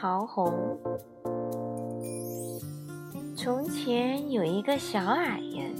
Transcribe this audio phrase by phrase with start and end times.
[0.00, 0.78] 桃红。
[3.36, 5.74] 从前有一个小矮人，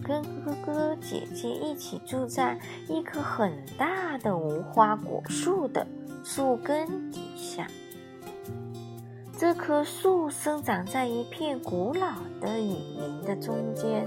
[0.00, 2.56] 跟哥哥姐姐一起住在
[2.88, 5.84] 一棵很大的无花果树的
[6.22, 7.66] 树根底下。
[9.36, 14.06] 这棵树生长在一片古老的雨林的中间，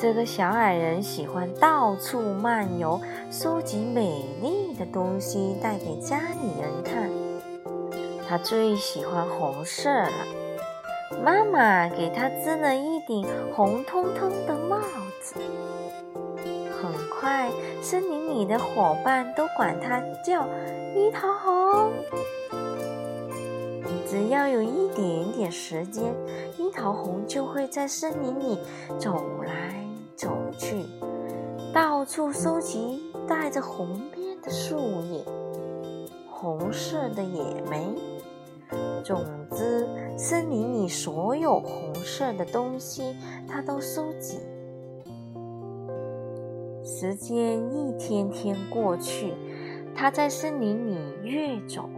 [0.00, 3.00] 这个小矮人喜欢到处漫游，
[3.32, 7.10] 收集美丽的东西带给家里人看。
[8.28, 10.12] 他最喜欢红色了，
[11.24, 14.78] 妈妈给他织了一顶红彤彤的帽
[15.20, 15.34] 子。
[16.80, 17.50] 很快，
[17.82, 20.46] 森林里的伙伴都管他叫
[20.94, 21.92] 樱桃红。
[24.06, 26.14] 只要有一点点时间，
[26.56, 28.58] 樱桃红就会在森林里
[28.96, 29.67] 走来
[30.68, 30.84] 去，
[31.72, 34.76] 到处收集带着红边的树
[35.10, 35.24] 叶、
[36.30, 37.94] 红色的野莓。
[39.02, 39.88] 总之，
[40.18, 43.16] 森林里所有红色的东西，
[43.48, 44.40] 它都收集。
[46.84, 49.32] 时间一天天过去，
[49.94, 51.88] 他在森林里越走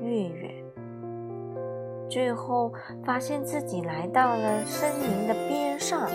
[0.00, 0.50] 越远，
[2.08, 2.72] 最后
[3.04, 6.08] 发现自己来到了森林的边上。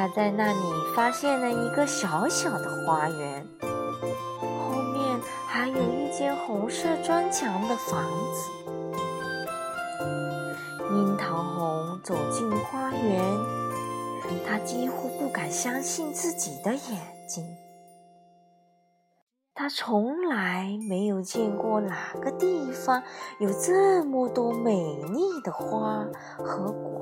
[0.00, 8.50] 他在那里发现了一个小小的花园，后面还有一间红色砖墙的房子。
[10.90, 13.22] 樱桃红走进花园。
[14.46, 17.44] 他几乎不敢相信自己的眼睛。
[19.52, 23.02] 他从来没有见过哪个地方
[23.38, 26.06] 有这么多美丽的花
[26.38, 26.99] 和果。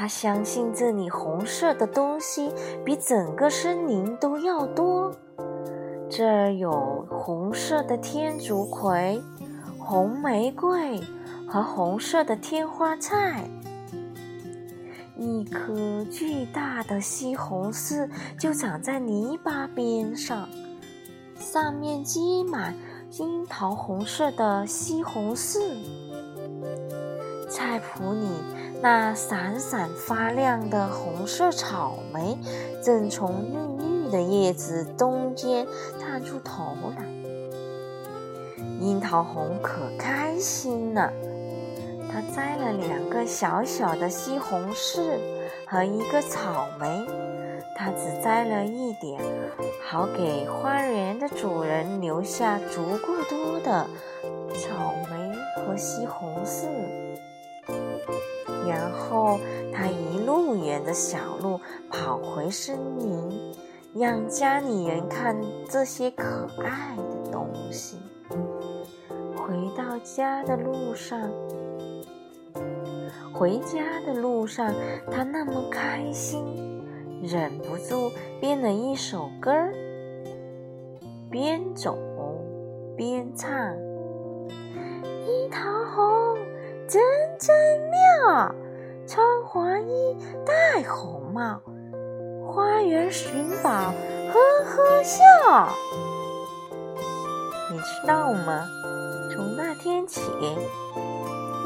[0.00, 2.50] 他相信这里红色的东西
[2.82, 5.14] 比整个森林都要多。
[6.08, 9.20] 这儿有红色的天竺葵、
[9.78, 10.98] 红玫瑰
[11.46, 13.44] 和红色的天花菜。
[15.18, 18.08] 一棵巨大的西红柿
[18.38, 20.48] 就长在泥巴边上，
[21.38, 22.74] 上面结满
[23.18, 25.58] 樱桃红色的西红柿。
[27.50, 28.28] 菜谱里
[28.82, 32.38] 那闪闪发亮的红色草莓
[32.82, 33.44] 正从
[33.78, 35.66] 绿绿的叶子中间
[36.00, 37.04] 探出头来。
[38.80, 41.12] 樱桃红可开心了。
[42.12, 45.18] 它摘了两个小小的西红柿
[45.66, 47.06] 和一个草莓，
[47.76, 49.20] 它只摘了一点，
[49.86, 53.86] 好给花园的主人留下足够多的
[54.54, 55.32] 草莓
[55.62, 56.66] 和西红柿。
[58.66, 59.38] 然后
[59.72, 61.60] 他一路沿着小路
[61.90, 63.54] 跑回森林，
[63.94, 65.36] 让家里人看
[65.68, 67.98] 这些可爱的东西。
[69.36, 71.30] 回到家的路上。
[73.32, 74.74] 回家的路上，
[75.10, 76.44] 他那么开心，
[77.22, 79.72] 忍不住编了一首歌儿，
[81.30, 81.96] 边走
[82.96, 83.50] 边唱
[85.26, 86.36] ：“樱桃红，
[86.86, 87.02] 真
[87.38, 87.89] 真
[89.06, 90.16] 穿黄衣，
[90.46, 91.60] 戴红帽，
[92.46, 95.68] 花园寻宝，呵呵笑。”
[97.72, 98.66] 你知道吗？
[99.32, 100.20] 从那天起。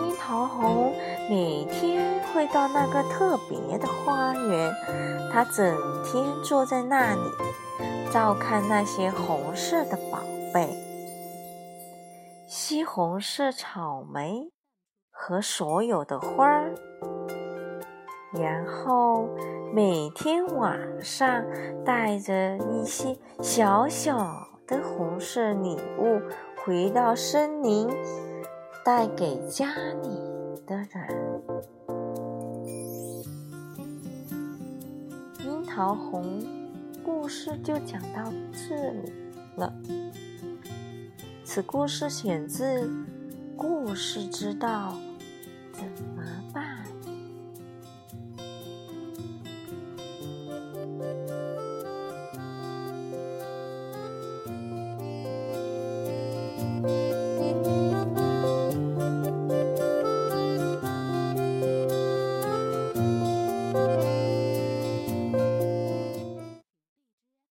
[0.00, 0.92] 樱桃红
[1.28, 4.74] 每天会到那个特别的花园，
[5.32, 7.20] 他整天坐在那里，
[8.10, 10.18] 照看那些红色的宝
[10.52, 10.68] 贝——
[12.46, 14.50] 西红柿、草莓
[15.14, 16.74] 和所有的花儿。
[18.34, 19.26] 然后
[19.72, 21.42] 每天晚上
[21.84, 26.20] 带着一些小小的红色礼物
[26.56, 27.88] 回到森林。
[28.84, 29.66] 带给家
[30.02, 30.10] 里
[30.66, 31.42] 的人。
[35.42, 36.44] 樱桃红
[37.02, 39.10] 故事就讲到这里
[39.56, 39.72] 了。
[41.42, 42.82] 此故事选自
[43.56, 44.94] 《故事之道》。
[45.74, 45.84] 怎
[46.16, 46.43] 么？